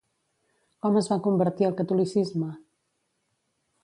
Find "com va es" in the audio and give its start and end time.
0.85-1.09